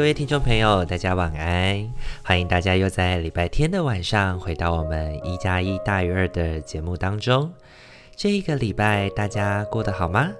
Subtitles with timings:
[0.00, 1.86] 各位听众朋友，大家晚安！
[2.22, 7.52] 欢迎大家又在礼拜天的晚上回到我们一加一大于二的节目当中。
[8.16, 10.30] 这一个礼拜大家过得好吗？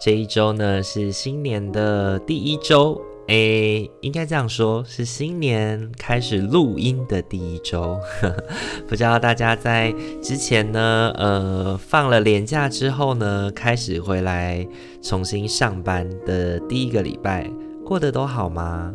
[0.00, 7.96] 这一周呢是新年的第一周，诶，应该这样说，是新年开始录音的第一周。
[8.88, 14.66] 不知道大家在之前呢，呃，放了年假之后呢，开始回来
[15.00, 17.48] 重新上班的第一个礼拜。
[17.86, 18.92] 过得都好吗？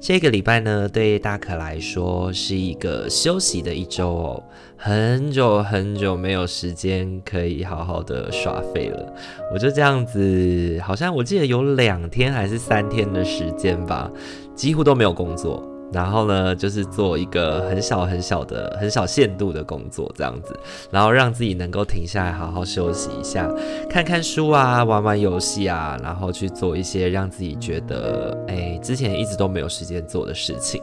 [0.00, 4.42] 这个礼拜呢，对大可来说是一个休息的一周哦。
[4.78, 9.14] 很久很久没有时间可以好好的耍废了。
[9.52, 14.10] 我就这样子，好像我记得有两天还是三天的时间吧，
[14.54, 15.62] 几乎都没有工作。
[15.92, 20.58] 然后呢，就是做一个很小很小的、很小限度的工作，这样子，
[20.90, 23.48] 然后让自己能够停下来，好好休息一下，
[23.88, 30.82] 看看书啊，玩玩游戏啊，然后去做一些让自己觉得，哎，之前一直都没有时间做的事情。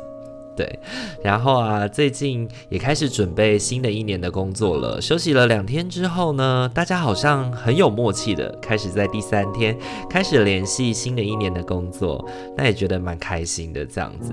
[0.55, 0.79] 对，
[1.23, 5.01] 然后啊，最近也开始准备新的一年的工作了。
[5.01, 9.75] 休息了两天之后呢，大家好像很有默契的，开始在第三天
[10.07, 12.23] 开始联系新的一年的工作，
[12.55, 14.31] 那也觉得蛮开心的，这样子。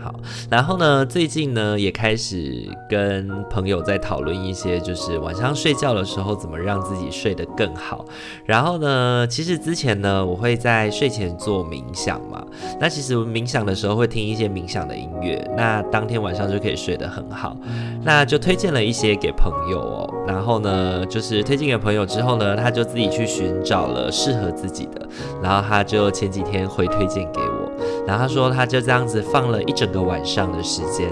[0.00, 0.14] 好，
[0.50, 8.04] 然后呢，最近呢也开始跟朋友在讨论一些，就是晚上睡觉的时候怎么让自己睡得更好。
[8.44, 12.44] 然后呢，其实之前呢，我会在睡前做冥想嘛。
[12.80, 17.56] 那其实冥想的时候会听一些冥想的音乐，那当天晚上就可以睡得很好。
[18.02, 20.14] 那就推荐了一些给朋友哦。
[20.26, 25.08] 然后呢，就是推荐给朋友之后呢，他就自己去寻找了适合自己的，
[25.40, 27.61] 然后他就前几天会推荐给我。
[28.06, 31.08] 然后他说，他就这样子放了一整个晚上的时间，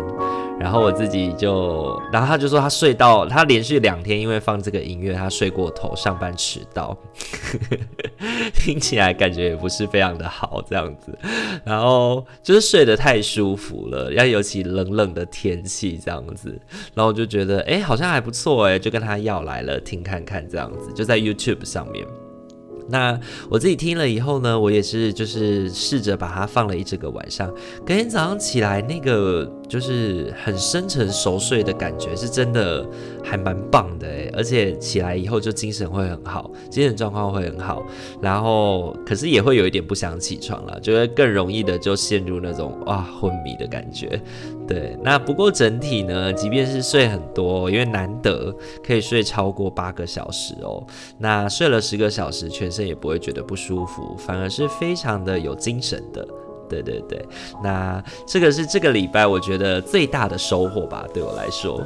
[0.59, 6.97] 然后我自己就，然后他就说他睡到，他连续两天因为放这个音乐，他睡过头，上班迟到，
[8.55, 11.17] 听起来感觉也不是非常的好这样子，
[11.65, 16.61] 然后就是睡得太舒服了，要尤其冷冷的天气这样子，
[16.95, 22.05] 然后我就觉得，哎，好像还不错哎，就跟他要来了听看看这样子，就在 YouTube 上面。
[22.89, 23.19] 那
[23.49, 27.49] 我自己听了以后呢，我也是就是试着把它放了一整个晚上，
[27.87, 32.85] 隔天早上起来那个就是很深沉熟睡的感觉，是真的
[33.23, 37.83] 还蛮棒的诶，而且起来以后就精神会很好，精神状况会很好，
[38.21, 44.21] 然后可是也会有一点不想起床了，就会更容易的就陷入那种哇昏迷的感觉。
[44.67, 48.55] 对，那不过整体呢，即便是睡很多，因为难得
[48.85, 50.85] 可以睡超过八个小时哦，
[51.19, 56.27] 那睡了十个小时，全身也不会觉得不舒服，反而是非常的有精神的。
[56.69, 57.27] 对对对，
[57.65, 61.85] 那这个是这个礼拜我觉得最大的收获吧，对我来说。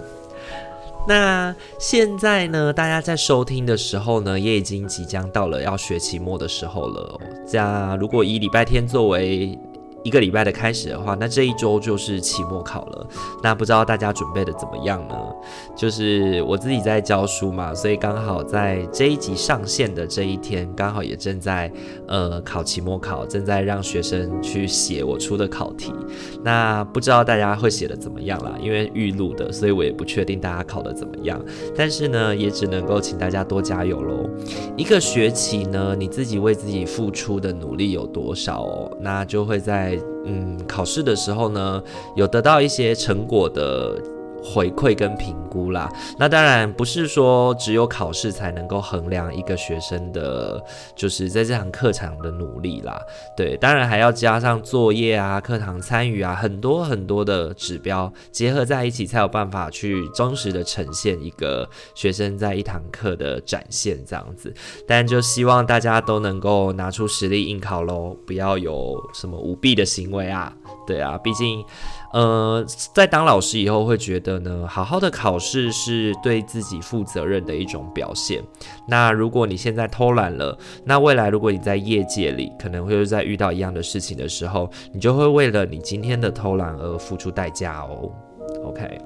[1.09, 7.21] 那现在呢，大家在收听的时候呢，也已经即将到了要学期末的时候了哦。
[7.47, 9.59] 这，如果以礼拜天作为
[10.05, 13.07] 一个礼拜的开始的话，那这一周就是期末考了。
[13.43, 15.17] 那不知道大家准备的怎么样呢？
[15.75, 21.73] 就是我自己在教书嘛，所以刚好在这一集上线的这一天，刚好也正在
[22.07, 25.91] 呃考期末考，正在让学生去写我出的考题。
[26.43, 28.53] 那不知道大家会写的怎么样啦？
[28.61, 31.43] 因为预录的，所以我也不确定大家考的怎么样。
[31.75, 34.29] 但是呢，也只能够请大家多加油喽。
[34.77, 38.99] 一个学期呢，你自己为自己付出的努力有多少哦？
[39.01, 39.94] 那就会在。
[40.25, 41.83] 嗯，考试的时候呢，
[42.17, 44.01] 有得到一些成果的。
[44.45, 50.63] 回馈跟评估啦，那当然不是说只有考试才能够衡量一个学生的，
[50.95, 53.01] 就是在这堂课程的努力啦。
[53.35, 64.53] 对，当然还要加上作业啊、课堂参与啊，很多很多的指标结合在一起，才有办法去忠实的呈现一个学生在一堂课的展现这样子。
[64.87, 70.53] 但就希望大家都能够拿出实力应考喽，不要有什么舞弊的行为啊。
[70.87, 71.65] 对啊，毕竟。
[72.15, 72.65] 呃，
[72.95, 78.41] 在当老师以后会觉得呢，好好的考试是对自己负责任的一种表现。
[78.87, 88.09] 那如果你现在偷懒了，那未来如果你在业界里可能会在遇到一样的事情的时候，你就会为了你今天的偷懒而付出代价哦。
[88.63, 88.97] OK，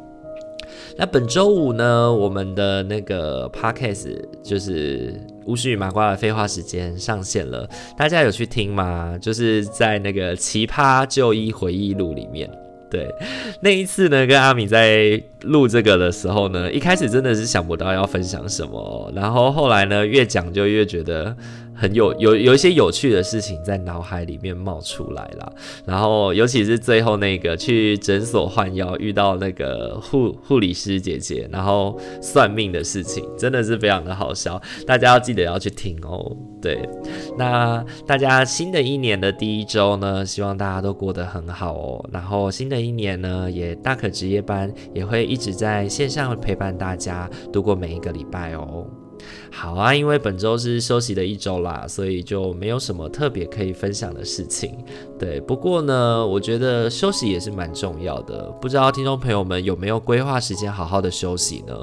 [0.98, 7.66] 那本周五呢，我们的那个 Podcast 就是巫师与麻瓜的废话时间上线了，
[7.96, 9.16] 大家有去听吗？
[9.18, 12.46] 就是在那个奇葩就医回忆录里面。
[12.90, 13.14] 对，
[13.60, 21.36] 那一次呢，跟阿米在录这个的时候呢，一开始真的是想不到要分享什么，然后后来呢，越讲就越觉得。
[21.80, 25.52] 很有有有一些有趣的事情在脑海里面冒出来了，
[25.86, 36.36] 然后尤其是最后那个去诊所换药遇到那个护护理师姐姐，然后算命的事情，真的是非常的好笑，大家要记得要去听哦。
[36.60, 36.76] 对，
[37.38, 42.08] 那大家新的一年的第一周呢，希望大家都过得很好哦。
[42.12, 48.86] 然后新的一年呢，也大可值夜班也会一直在线上陪伴大家度过每一个礼拜哦。
[49.50, 54.78] 好啊，因为本周是休息的一周啦，所以就没有什么特别可以分享的事情。
[55.18, 58.44] 对，不过呢，我觉得休息也是蛮重要的。
[58.60, 61.74] 不知道听众朋友们有没有规划时间好好的休息呢？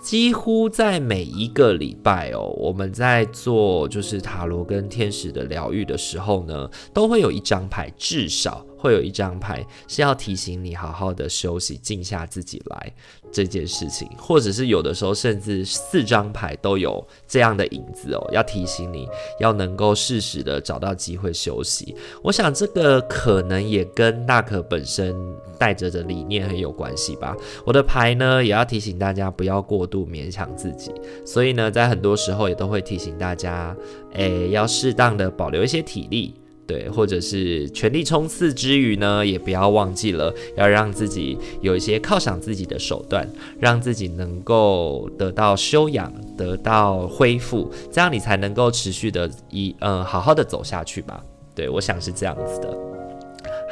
[0.00, 8.64] 几乎在每一个礼拜哦，我们在做就是塔罗跟天使的疗愈的时候呢，都会有一张牌，至少。
[8.80, 12.94] 会有一张牌是要提醒你好好的休息，静下自己来
[13.32, 19.08] 这件事情，或者是有的时候甚至四张牌都有这样的影子哦，要提醒你
[19.40, 21.94] 要能够适时的找到机会休息。
[22.22, 25.14] 我想这个可能也跟纳可本身
[25.58, 27.36] 带着的理念很有关系吧。
[27.64, 30.92] 我的牌呢也要提醒大家不要过度勉强自己，
[31.24, 33.76] 所以呢在很多时候也都会提醒大家，
[34.12, 36.34] 诶，要适当的保留一些体力。
[36.68, 43.26] 对，或者是全力冲刺之余呢，也不要忘记了要让自己有一些犒赏自己的手段，
[43.58, 51.22] 让自己能够得到修养，得到恢复，这样你才能够持续的一嗯好好的走下去吧。
[51.54, 52.68] 对，我想是这样子的。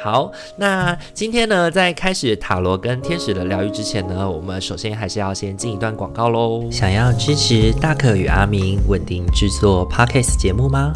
[0.03, 6.67] 好，那今天呢，在开始塔罗跟天使的疗愈之前呢，我们首先还是要先进一段广告喽。
[6.71, 10.91] 想要支持大可与阿明稳定制作 Podcast 节目吗？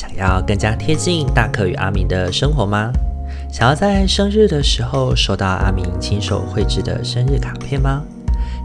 [0.00, 2.90] 想要更加贴近大可与阿明的生活吗？
[3.52, 8.02] 想要在生日的时候收到阿明亲手绘制的生日卡片吗？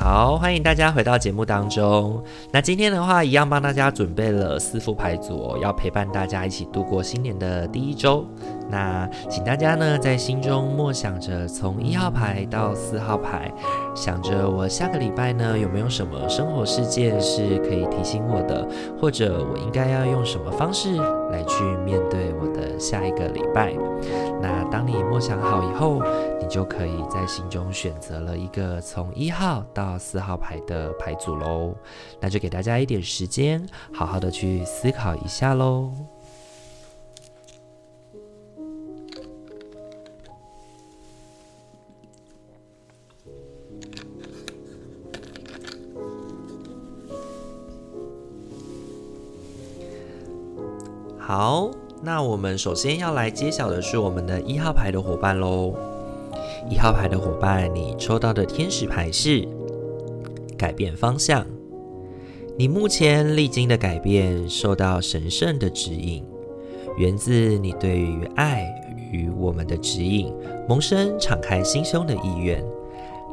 [0.00, 2.24] 好，欢迎大家回到节目当中。
[2.50, 8.24] 那今天的话，一样帮大家准备了四副牌组哦，要陪伴大家一起度过新年的第一周。
[8.70, 13.52] 那请大家呢在心中默想着，从一号牌到四号牌，
[13.94, 18.66] 想着我下个礼拜呢有没有什么生活事件是可以提醒我的，
[18.98, 20.96] 或者我应该要用什么方式
[21.30, 23.74] 来去面对我的下一个礼拜。
[24.40, 26.00] 那当你默想好以后，
[26.50, 31.72] 就可以在心中选择了一个从一号到四号牌的牌组喽。
[32.20, 33.64] 那就给大家一点时间，
[33.94, 35.92] 好好的去思考一下喽。
[51.18, 51.70] 好，
[52.02, 55.89] 那我们首先要来揭晓的是我们的一号牌的伙伴喽。
[56.70, 59.46] 一号牌的伙伴，你抽到的天使牌是
[60.56, 61.44] 改变方向。
[62.56, 66.24] 你目前历经的改变，受到神圣的指引，
[66.96, 68.72] 源自你对于爱
[69.10, 70.32] 与我们的指引，
[70.68, 72.64] 萌生敞开心胸的意愿。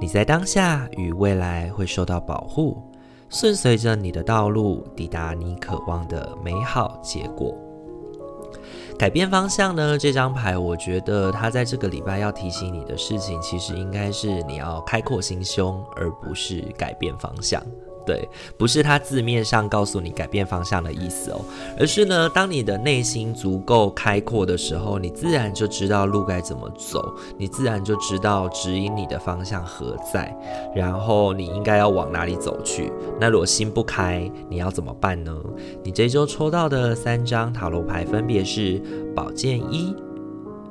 [0.01, 2.81] 你在当下与未来会受到保护，
[3.29, 7.55] 顺随着你的道路，抵达你渴望的美好结果。
[8.97, 9.95] 改变方向呢？
[9.95, 17.63] 这张牌，我觉得它在这个礼拜要提醒你的事情，其实应该是你要开阔心胸，而不是改变方向。
[18.07, 21.41] 对，不是它字面上告诉你改变方向的意思哦，
[21.77, 30.33] 而是呢，当你的内心足够开阔的时候，你自然就知道路该怎么走，你自然就知道指引你的方向何在，
[30.73, 32.89] 然后你应该要往哪里走去。
[33.19, 35.35] 那如果心不开，你要怎么办呢？
[35.83, 38.81] 你这周抽到的三张塔罗牌分别是
[39.13, 39.93] 宝剑一、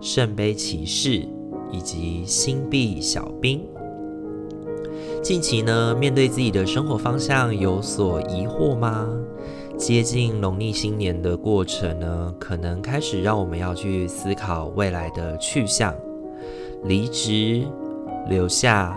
[0.00, 1.28] 圣杯骑士
[1.70, 3.62] 以及星币小兵。
[5.22, 9.08] 近期呢，面对自己的生活方向有所疑惑吗？
[9.76, 15.94] 接近农历新年的过程呢，可能开始让我们要去思考未来的去向，
[16.84, 17.66] 离职、
[18.28, 18.96] 留下，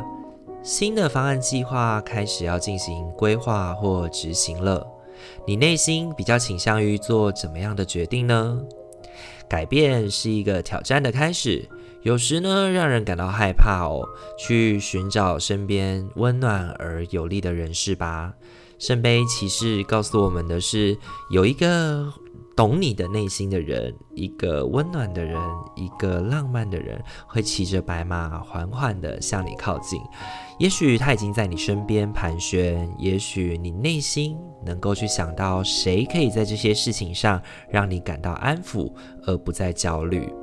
[0.62, 4.86] 新的方案计划开始要进行规划或执行了。
[5.46, 8.60] 你内心比较倾向于做怎么样的决定呢？
[9.48, 11.68] 改变是一个挑战的开始。
[12.03, 14.08] 有时呢，让人感到害怕哦。
[14.38, 18.34] 去寻找身边温暖而有力的人士吧。
[18.77, 20.98] 圣杯骑士告诉我们的是，
[21.29, 22.12] 有一个
[22.56, 25.38] 懂你的内心的人，一个温暖的人，
[25.75, 30.00] 一个浪漫的人，会骑着白马缓缓地向你靠近。
[30.58, 38.94] 也许他已经在你身边盘旋，也许你内心能够去想到谁可以在这些事情上让你感到安抚，
[39.25, 40.34] 而不再焦虑。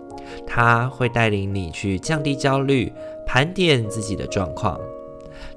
[0.46, 2.92] 他会带领你去降低焦虑，
[3.26, 4.80] 盘点自己的状况。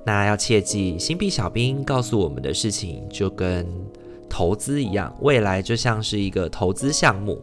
[0.04, 3.66] 那要切记，星币小兵告诉我们的事情，就跟
[4.30, 7.42] 投资一样，未来就像是一个投资项目，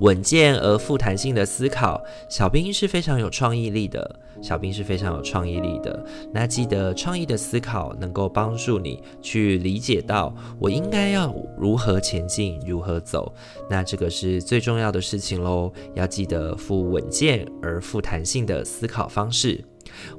[0.00, 2.02] 稳健而富弹性的思考。
[2.28, 6.04] 小兵是非常有创意力的，小兵是非常有创意力的。
[6.32, 13.32] 那记得，创意的思考能够帮助你去理解到我应该要如何前进，如何走。
[13.68, 19.64] 那这个是最重要的事情喽，要记得富稳健而富弹性的思考方式。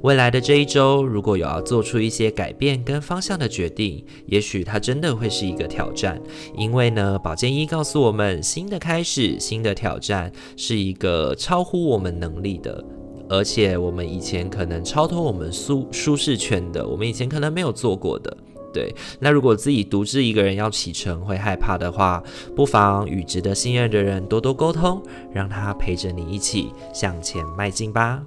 [0.02, 6.20] 未来的这一周，如果有要做出一些改变跟方向的决定，也许它真的会是一个挑战。
[6.56, 12.84] 因为呢，保健医告诉我们，新的开始、新的挑战是一个超乎我们能力的，
[13.28, 18.36] 而且我们以前可能超脱我们舒舒适圈的，我们以前可能没有做过的。
[18.72, 22.22] 对，那如果自己独自一个人要启程会害怕的话，
[22.56, 28.22] 不妨与值得信任的人多多沟通，让他陪着你一起向前迈进吧。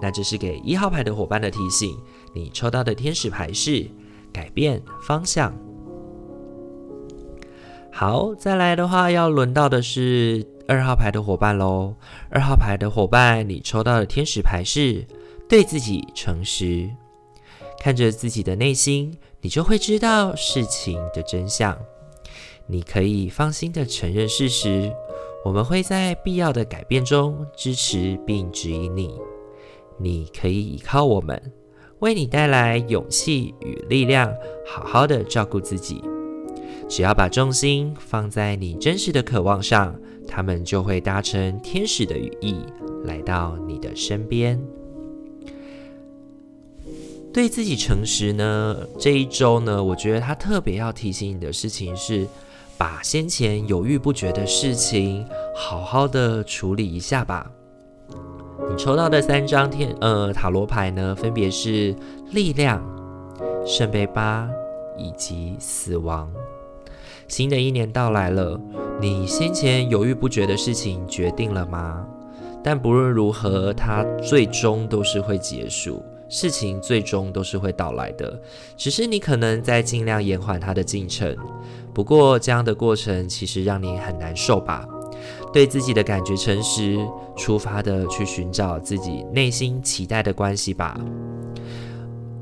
[0.00, 1.96] 那这是给一号牌的伙伴的提醒，
[2.34, 3.86] 你抽到的天使牌是
[4.32, 5.52] 改变方向。
[7.92, 11.94] 好，再来的话要轮到的是二号牌的伙伴喽。
[12.30, 15.06] 二号牌的伙伴，你抽到的天使牌是
[15.48, 16.88] 对自己诚实。
[17.78, 21.76] 看着自己的内心，你就会知道事情的真相。
[22.66, 24.92] 你可以放心的承认事实，
[25.44, 29.18] 我们会在必要的改变中支持并指引你。
[30.00, 31.40] 你可以依靠我们，
[31.98, 34.32] 为你带来勇气与力量，
[34.66, 36.02] 好好的照顾自己。
[36.88, 39.94] 只要把重心放在你真实的渴望上，
[40.26, 42.56] 他们就会搭乘天使的羽翼，
[43.04, 44.60] 来到你的身边。
[47.32, 52.26] 对自己诚实呢，这一周呢，我觉得他特别要提醒你的事情是，
[52.76, 57.48] 把先前犹豫不决的事情，好好的处理一下吧。
[58.70, 61.92] 你抽到的三张天呃塔罗牌呢，分别是
[62.30, 62.80] 力量、
[63.66, 64.48] 圣杯八
[64.96, 66.30] 以及死亡。
[67.26, 68.60] 新的一年到来了，
[69.00, 72.06] 你先前犹豫不决的事情决定了吗？
[72.62, 78.40] 但不论如何，它最终都是会结束，事情最终都是会到来的，
[78.76, 81.36] 只是你可能在尽量延缓它的进程。
[81.92, 84.86] 不过这样的过程其实让你很难受吧？
[85.52, 86.98] 对自己的感觉诚实，
[87.36, 90.98] 出发的去寻找自己内心期待的关系吧。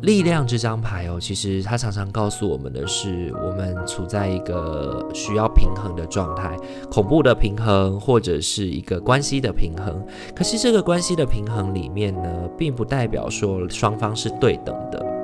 [0.03, 6.57] 力量这张牌哦，其实它常常告诉我们的是，我们处在一个需要平衡的状态，
[6.89, 10.01] 恐怖的平衡，或者是一个关系的平衡。
[10.37, 15.18] 可是这个关系的平衡里面呢，并不代表说双方是对等的。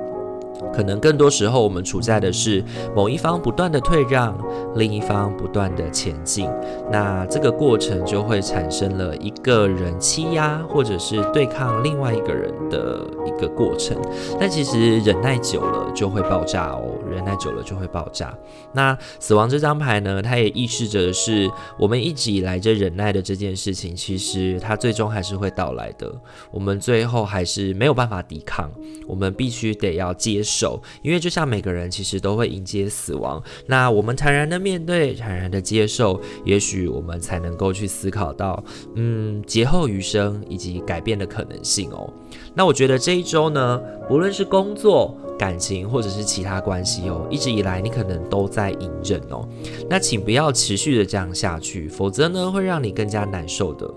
[0.75, 2.63] 可能更多时候，我们处在的是
[2.93, 4.37] 某一方不断的退让，
[4.75, 6.49] 另一方不断的前进。
[6.91, 13.95] 那这个过程就会产生了一个人欺压，或者是对抗另外一个人的一个过程。
[14.39, 18.37] 但其实忍耐久了就会爆炸哦，忍耐久了就会爆炸。
[18.73, 26.11] 那死亡这张牌呢，它也预示着是我们一直以来这忍耐的这件事情，其实它最终还是会到来的。
[26.51, 28.69] 我们最后还是没有办法抵抗，
[29.07, 30.64] 我们必须得要接受。
[31.01, 38.63] 因为就像每个人其实都会迎接死亡，那我们坦然的面对，坦然的接受，也许我们才能够去思考到，
[38.95, 42.11] 嗯，劫后余生以及改变的可能性哦。
[42.53, 49.47] 那我觉得这一周呢，不论是工作、感情或者是其他关系哦，一直以来你可能都在隐忍哦。
[49.89, 53.89] 那请不要持续的这样下去，否则呢会让你更加难受的。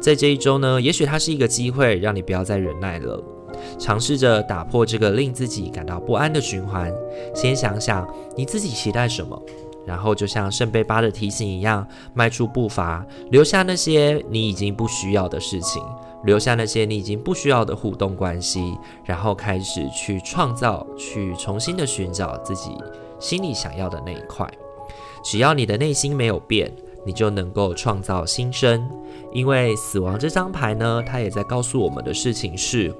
[0.00, 3.22] 在这一周呢，也许它是一个机会，让你不要再忍耐了。
[3.78, 6.92] 尝试着打破这个令自己感到不安的循环。
[7.34, 9.40] 先想想你自己期待什么，
[9.86, 15.82] 然后就像圣杯八的提醒一样，迈出步伐，留下那些你已经不需要的事情，
[16.24, 22.70] 留下那些你已经不需要的互动关系，然后开始去创造，去重新的寻找自己
[23.20, 24.48] 心里想要的那一块。
[25.22, 26.70] 只要你的内心没有变，
[27.06, 28.88] 你就能够创造新生。
[29.32, 32.94] 因为死亡这张牌呢，它也在告诉我们的事情是。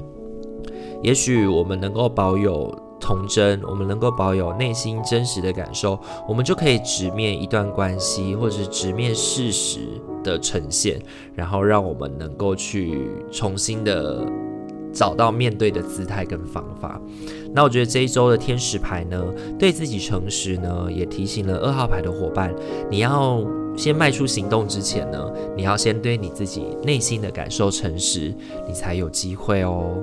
[1.03, 9.81] 也许我们能够保有童真，我们能够保有内心真实的感受，我们就可以直面一段关系，或者是直面事实
[10.23, 11.01] 的呈现，
[11.35, 14.25] 然后让我们能够去重新的
[14.93, 16.99] 找到面对的姿态跟方法。
[17.53, 19.23] 那我觉得这一周的天使牌呢，
[19.59, 22.55] 对自己诚实呢，也提醒了二号牌的伙伴，
[22.91, 23.45] 你要
[23.77, 28.35] 先迈出行动之前呢，你要先对你自己内心的感受诚实，
[28.67, 29.95] 你才有机会哦。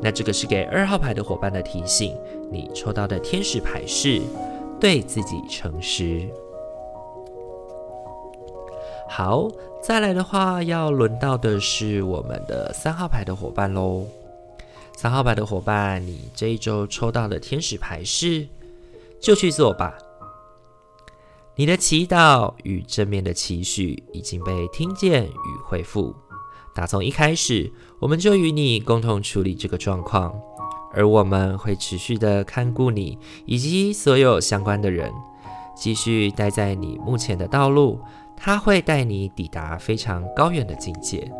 [0.00, 2.16] 那这个是给二号牌的伙伴的提醒，
[2.50, 4.20] 你抽到的天使牌是
[4.80, 6.28] 对自己诚实。
[9.08, 9.48] 好，
[9.82, 14.06] 再来的话，要轮到的是我们的三号牌的伙伴喽。
[14.96, 18.46] 三号牌的伙伴，你这一周抽到的天使牌是，
[19.20, 19.96] 就去做吧。
[21.56, 26.14] 你的祈祷与正面的期许已经被听见与回复。
[26.74, 30.34] 打从一开始，我们就与你共同处理这个状况，
[30.92, 35.12] 而我们会持续的看顾你以及所有相关的人，
[35.76, 38.00] 继续待在你目前的道路，
[38.36, 41.30] 他会带你抵达非常高远的境界。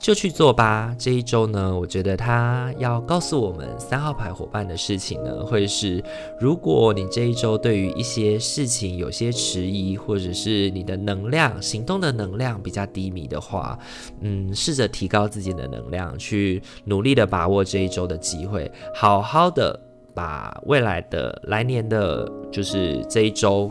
[0.00, 0.96] 就去做吧。
[0.98, 6.02] 这一周呢，我觉得他要告诉我们三号牌伙伴的事情呢，会是
[6.40, 13.78] 如果你这一周对于一些事情有些迟疑，或者是你的能量、行动的能量比较低迷的话，
[14.20, 19.78] 嗯，试着提高自己的能量，去努力的把握这一周的机会，好好的
[20.14, 23.70] 把未来的来年的，就是这一周。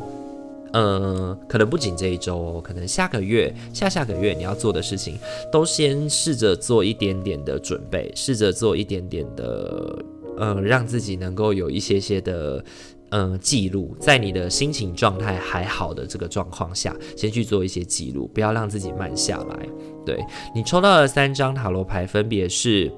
[0.73, 5.17] 嗯，可能不仅这一周哦，可能下个月、下下个月你要做的事情，
[5.51, 9.97] 都先试着做一点点的准备，试着做一点点的，
[10.37, 12.63] 嗯，让自己能够有一些些的，
[13.09, 19.67] 嗯，记录，在你的心情状态还好的这个状况下，先去做一些记录，不要让自己慢下来。
[20.05, 20.23] 对，
[20.53, 22.91] 你抽到的三张塔罗牌，分别是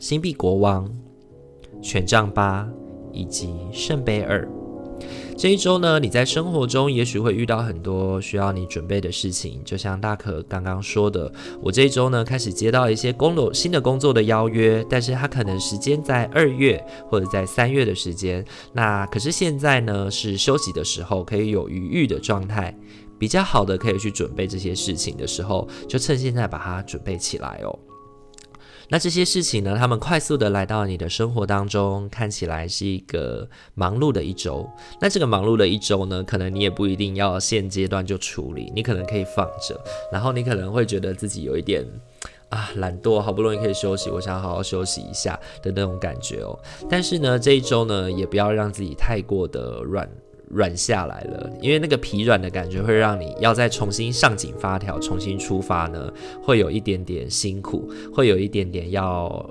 [0.00, 0.92] 星币国王、
[1.80, 2.68] 权杖八
[3.12, 4.48] 以及圣杯二。
[5.38, 22.76] 这一周呢，你在生活中也许会遇到很多需要你准备的事情，就像大可刚刚说的，我这一周呢开始接到一些工作新的工作的邀约，但是它可能时间在二月或者在三月的时间，那可是现在呢是休息的时候，可以有余裕的状态，
[23.16, 27.78] 比较好的可以去准备这些事情的时候，就趁现在把它准备起来哦。
[28.90, 34.66] 那这些事情呢，他们快速的来到你的生活当中，看起来是一个忙碌的一周。
[35.00, 39.78] 那这个忙碌的一周呢，可能你也不一定要现阶段就处理，你可能可以放着，
[40.10, 41.84] 然后你可能会觉得自己有一点
[42.48, 46.58] 啊懒惰，好不容易可以休息，我想好好休息一下的那种感觉哦。
[46.88, 50.08] 但是呢，这一周呢，也不要让自己太过的软。
[50.50, 59.48] 软下来了，因为那个疲软的感觉会让你要再重新上紧发条，重新出发呢，会有一点点辛苦，会有一点点要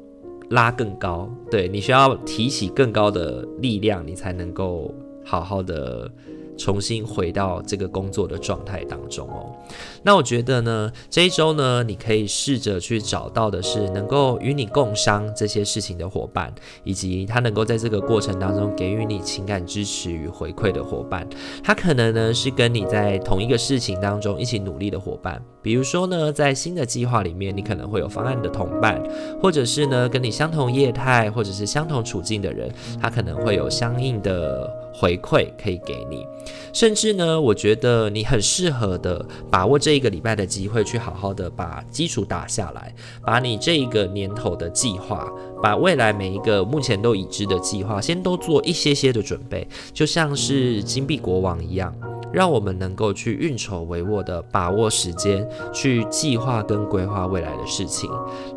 [0.50, 6.12] 拉更高，对，你需要提起更高的力量，你才能够好好的。
[6.58, 9.56] 重新回到这个工作的状态当中哦。
[10.04, 21.28] 那我觉得呢，这一周呢，你可以试着去找到的是能够与你共商这些事情的伙伴，以及他能够在这个过程当中给予你情感支持与回馈的伙伴。
[21.63, 25.41] 他可能呢是跟你在同一个事情当中一起努力的伙伴。
[25.62, 29.02] 比如说呢，在新的计划里面，你可能会有方案的同伴，
[29.41, 36.26] 或者是呢跟你相同业态或者是相同处境的人，他可能会有相应的回馈可以给你。
[36.74, 45.32] 甚至呢，我觉得你很适合的把握这一个礼拜的机会，去好好的把基础打下来，把你这一个年头的计划，
[45.62, 51.94] 把未来每一个目前都已知的计划，先都做一些些的准备，就像是金币国王一样。
[52.32, 58.10] 让我们能够去运筹帷幄的把握时间，去计划跟规划未来的事情。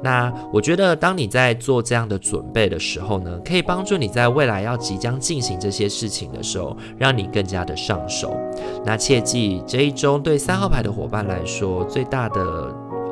[0.02, 8.36] 那我觉得，当你在做这样的准备的时候呢，可以帮助你在未来要即将进行这些事情的时候，让你更加的上手。
[8.84, 12.42] 那切记，这一周对三号牌的伙伴来说，最大的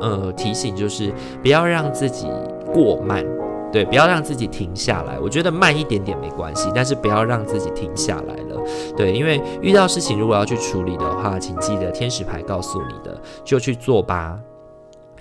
[0.01, 2.27] 呃提醒就是不要让自己
[2.73, 3.25] 过慢。
[3.71, 5.19] 对，不要让自己停下来。
[5.19, 8.61] 我觉得慢一点点没关系，但是不要让自己停下来了。
[8.97, 14.39] 对，因为遇到事情如果要去处理的话，请记得天使牌告诉你的，就去做吧。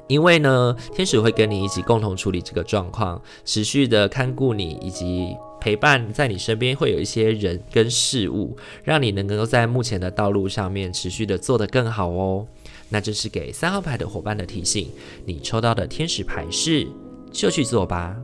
[0.07, 12.47] 因为呢，天使会跟你一起共同处理这个状况，持续的看顾你，以及陪伴在你身边，会有一些人跟事物，让你能够在目前的道路上面持续的做得更好哦。
[12.89, 14.89] 那这是给三号牌的伙伴的提醒。
[15.27, 16.89] 你抽到的天使牌是，
[17.31, 18.17] 就去做吧。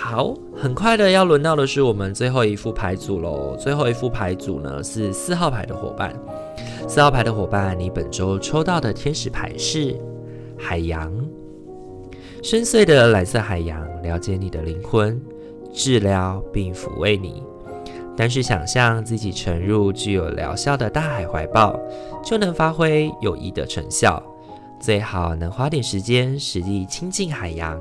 [0.00, 3.56] 好，很快的要轮到的是我们最后一副牌组喽。
[3.58, 6.14] 最后一副牌组呢是四号牌的伙伴。
[6.86, 9.94] 四号牌的伙伴，你本周抽到的天使牌是
[10.56, 11.12] 海洋。
[12.44, 15.20] 深邃的蓝色海洋，了解你的灵魂，
[15.72, 17.42] 治疗并抚慰你。
[18.16, 21.78] 但是想象自己沉入具有疗效的大海怀抱，
[22.24, 24.22] 就能发挥有益的成效。
[24.80, 27.78] 最好能花点时间实地亲近海洋。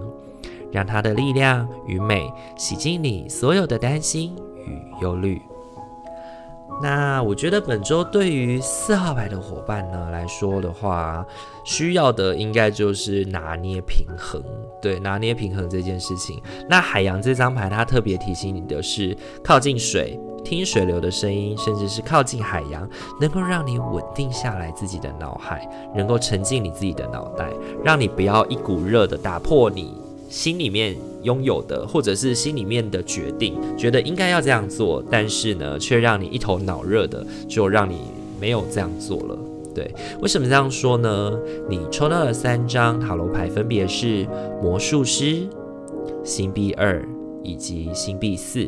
[0.71, 5.41] 让它的力量与美洗净你所有的担心与忧虑。
[6.79, 11.25] 那我觉得本周对于四号牌的伙伴呢来说的话，
[11.63, 14.43] 需要的应该就是拿捏平衡，
[14.79, 16.39] 对，拿捏平衡这件事情。
[16.69, 22.87] 那海洋这张牌，它特别提醒你的是，靠近水，听水流的声音，甚至是靠近海洋，
[23.19, 27.51] 能够让你稳定下来自己的脑海，能够沉浸你自己的脑袋，
[27.83, 37.97] 让你不要一股热的打破你心里面拥有的，或者是心里面的决定，觉得应该要这样做，但是呢，却让你一头脑热的，就让你
[38.39, 39.37] 没有这样做了。
[39.73, 41.39] 对，为什么这样说呢？
[41.69, 44.27] 你抽到了三张塔罗牌，分别是
[44.61, 45.47] 魔术师、
[46.23, 47.07] 星币二
[47.43, 48.67] 以及星币四。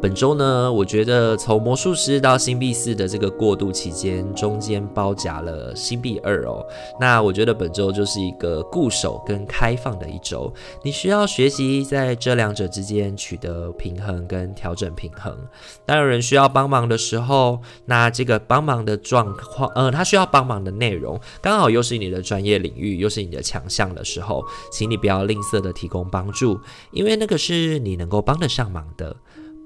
[0.00, 6.64] 本周呢，我觉得从魔术师到星币四的这个过渡期间，中间包夹了星币二哦。
[7.00, 15.36] 那我觉得本周就是一个固守跟开放的一周，你需要学习在这两者之间取得平衡跟调整平衡。
[15.84, 26.60] 当有人需要帮忙的时候，那这个帮忙的状况，呃，他需要帮忙的内容刚好又是你的专业领域，又是你的强项的时候，请你不要吝啬的提供帮助，
[26.92, 29.16] 因为那个是你能够帮得上忙的。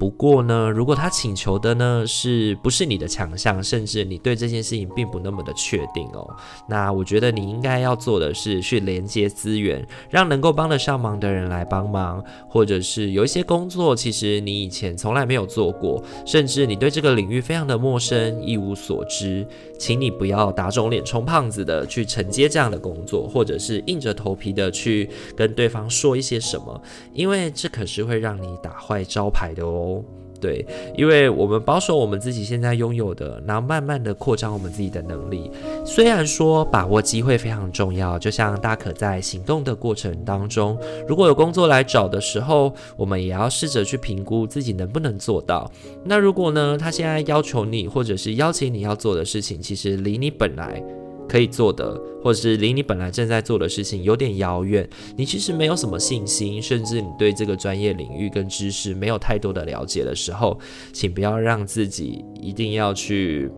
[0.00, 6.26] 不过呢，如果他请求的呢，是不是你的强项，甚至你对这件事情并不那么的确定哦，
[6.66, 19.46] 那我觉得你应该要做的是去连接资源，让能够帮得上忙的人来帮忙，或者是有一些工作，其实你以前从来没有做过，甚至你对这个领域非常的陌生，一无所知，
[19.78, 26.80] 请你不要打肿脸充胖子的去承接这样的工作，或者是硬着头皮的去跟对方说一些什么，
[27.12, 29.89] 因为这可是会让你打坏招牌的哦。
[30.40, 30.64] 对，
[30.96, 35.50] 因为我们保守我们自己现在拥有的，然后慢慢的扩张我们自己的能力。
[35.84, 45.70] 虽然说把握机会非常重要，就像大可在行动的过程当中，如果有工作来找的时候，我们也要试着去评估自己能不能做到。
[46.04, 50.82] 那如果呢，他现在要求你，或者是邀请你要做的事情，其实离你本来
[51.30, 60.58] 可以做的，或者是离你本来正在做的事情有点遥远，你其实没有什么信心，甚至你对这个专业领域跟知识没有太多的了解的时候，
[60.92, 63.48] 请不要让自己一定要去。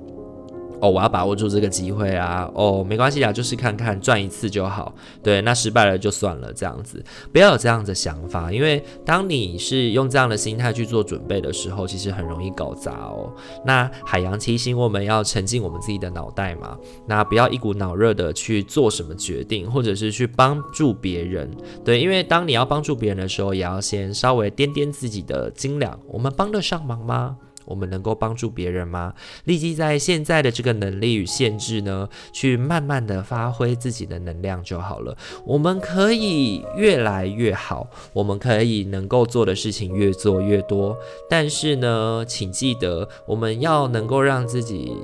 [0.83, 2.51] 哦，我要把握住这个机会啊！
[2.55, 4.93] 哦，没关系啊，就是看看赚一次就好。
[5.23, 7.01] 对，那失败了就算了，这样子
[7.33, 13.33] 不要有这样的想法，因为当你是用这样的心态去做准备的时候，其实很容易搞砸哦。
[13.65, 21.49] 那海洋提醒我们要沉浸我们自己的脑袋嘛，那不要一股脑热的去做什么决定，或者是去帮助别人。
[21.85, 27.37] 对，因为当你要帮助别人的时候，也要先稍微掂掂自己的斤两，我们帮得上忙吗？
[27.65, 29.15] 我们能够帮助别人吗？
[29.45, 35.17] 立即在现在的这个能力与限制呢，去慢慢的发挥自己的能量就好了。
[35.45, 40.97] 我们可以越来越好，我们可以能够做的事情越做越多。
[41.29, 44.97] 但是呢，请记得我们要能够让自己。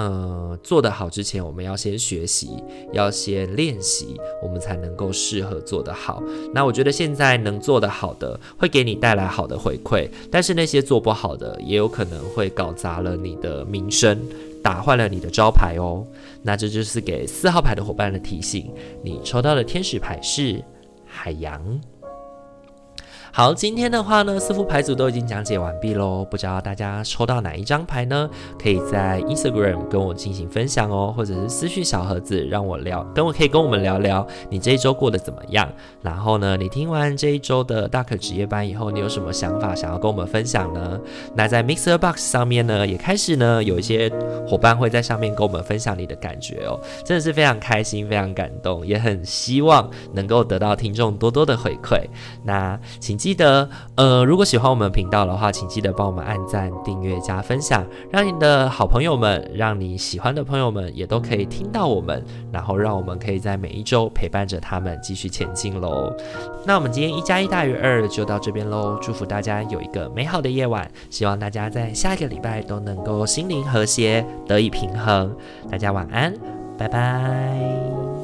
[0.00, 2.50] 嗯，做得好之前，我们要先学习，
[2.92, 6.22] 要先练习，我们才能够适合做得好。
[6.54, 14.16] 那我觉得现在能做得好的，会给你带来好的回馈，但是那些做不好的，也有可能会搞砸了你的名声，
[14.62, 16.06] 打坏了你的招牌哦。
[16.42, 20.62] 那这就是给四号牌的伙伴的提醒，你抽到的天使牌是
[21.04, 21.60] 海洋。
[23.38, 26.24] 好，今天的话呢，四副牌组都已经讲解完毕喽。
[26.28, 28.28] 不知道大家抽到哪一张牌呢？
[28.60, 35.70] 可以在 Instagram 跟我进行分享哦，或者是私讯小盒子让我聊，跟我可以跟我们聊聊你这一周过得怎么样。
[36.02, 40.98] 然后呢，你听完这一周的大可职业班以后，你有什么想法想要跟我们分享呢？
[41.36, 44.10] 那在 Mixer Box 上面呢，也开始呢有一些
[44.48, 52.00] 伙伴会在上面跟我们分享你的感觉哦，真的是非常开心，非常感动，也很希望能够得到听众多多的回馈。
[52.42, 53.27] 那请记。
[53.28, 66.10] 记得，呃，如果喜欢我们频道的话，请记得帮我们按赞、订阅、加分享，让你的好朋友们，让你喜欢的朋友们也都可以听到我们，然后让我们可以在每一周陪伴着他们继续前进喽。
[66.64, 75.36] 那我们今天一加一大于二就到这边喽，祝福大家有一个美好的夜晚，希望大家在下一个礼拜都能够心灵和谐，得以平衡。
[75.70, 76.32] 大家晚安，
[76.78, 78.17] 拜拜。